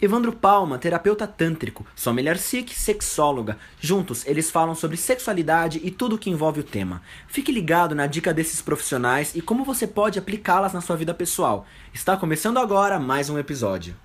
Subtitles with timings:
[0.00, 3.58] Evandro Palma, terapeuta tântrico, sua mulher Sikh, sexóloga.
[3.80, 7.02] Juntos, eles falam sobre sexualidade e tudo o que envolve o tema.
[7.26, 11.66] Fique ligado na dica desses profissionais e como você pode aplicá-las na sua vida pessoal.
[11.92, 13.96] Está começando agora mais um episódio.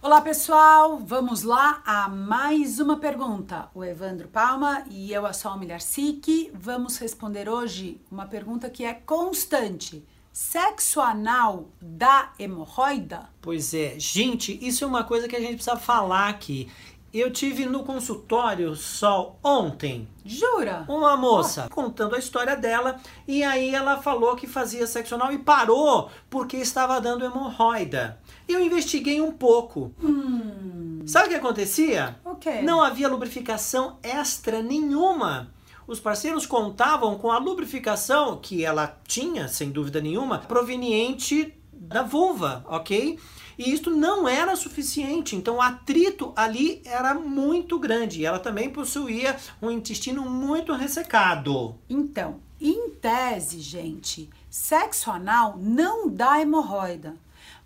[0.00, 3.68] Olá pessoal, vamos lá a mais uma pergunta.
[3.74, 8.82] O Evandro Palma e eu, a Sol Milhar Sikh, vamos responder hoje uma pergunta que
[8.82, 10.02] é constante
[10.38, 13.30] Sexo anal dá hemorroida?
[13.40, 16.70] Pois é, gente, isso é uma coisa que a gente precisa falar aqui.
[17.10, 20.06] Eu tive no consultório só ontem.
[20.26, 20.84] Jura?
[20.88, 21.74] Uma moça oh.
[21.74, 26.58] contando a história dela e aí ela falou que fazia sexo anal e parou porque
[26.58, 28.20] estava dando hemorroida.
[28.46, 29.94] Eu investiguei um pouco.
[30.02, 31.02] Hum.
[31.06, 32.20] Sabe o que acontecia?
[32.22, 32.60] O quê?
[32.60, 35.50] Não havia lubrificação extra nenhuma
[35.86, 42.64] os parceiros contavam com a lubrificação que ela tinha, sem dúvida nenhuma, proveniente da vulva,
[42.66, 43.18] ok?
[43.58, 48.20] E isto não era suficiente, então o atrito ali era muito grande.
[48.20, 51.76] E ela também possuía um intestino muito ressecado.
[51.88, 57.16] Então, em tese, gente, sexo anal não dá hemorroida,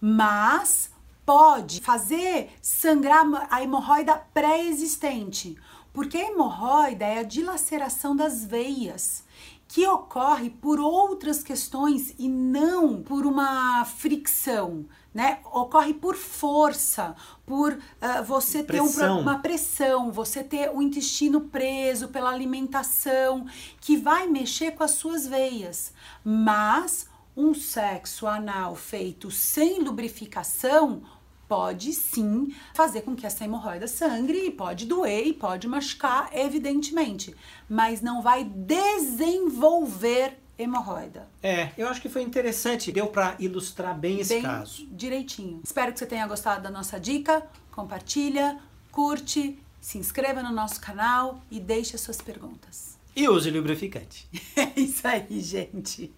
[0.00, 0.90] mas
[1.26, 5.56] pode fazer sangrar a hemorroida pré-existente.
[5.92, 9.24] Porque a hemorroida é a dilaceração das veias
[9.72, 15.38] que ocorre por outras questões e não por uma fricção, né?
[15.44, 17.14] Ocorre por força,
[17.46, 18.92] por uh, você pressão.
[18.92, 23.46] ter um, uma pressão, você ter o intestino preso pela alimentação,
[23.80, 25.92] que vai mexer com as suas veias.
[26.24, 31.02] Mas um sexo anal feito sem lubrificação
[31.50, 37.34] pode sim fazer com que essa hemorroida sangre e pode doer e pode machucar, evidentemente,
[37.68, 41.26] mas não vai desenvolver hemorroida.
[41.42, 44.86] É, eu acho que foi interessante, deu para ilustrar bem esse bem caso.
[44.92, 45.60] Direitinho.
[45.64, 47.44] Espero que você tenha gostado da nossa dica.
[47.72, 48.60] Compartilha,
[48.92, 52.96] curte, se inscreva no nosso canal e deixe as suas perguntas.
[53.16, 54.28] E use lubrificante.
[54.54, 56.12] É isso aí, gente.